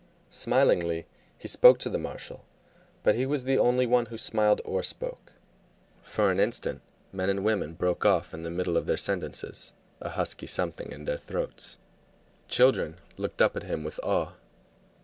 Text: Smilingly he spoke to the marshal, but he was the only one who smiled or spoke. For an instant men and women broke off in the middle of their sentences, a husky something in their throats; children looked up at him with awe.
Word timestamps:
Smilingly 0.31 1.05
he 1.37 1.47
spoke 1.47 1.77
to 1.77 1.87
the 1.87 1.99
marshal, 1.99 2.43
but 3.03 3.13
he 3.13 3.27
was 3.27 3.43
the 3.43 3.59
only 3.59 3.85
one 3.85 4.07
who 4.07 4.17
smiled 4.17 4.59
or 4.65 4.81
spoke. 4.81 5.33
For 6.01 6.31
an 6.31 6.39
instant 6.39 6.81
men 7.13 7.29
and 7.29 7.43
women 7.45 7.75
broke 7.75 8.03
off 8.03 8.33
in 8.33 8.41
the 8.41 8.49
middle 8.49 8.77
of 8.77 8.87
their 8.87 8.97
sentences, 8.97 9.73
a 10.01 10.09
husky 10.09 10.47
something 10.47 10.91
in 10.91 11.05
their 11.05 11.19
throats; 11.19 11.77
children 12.47 12.97
looked 13.17 13.43
up 13.43 13.55
at 13.55 13.61
him 13.69 13.83
with 13.83 13.99
awe. 14.01 14.33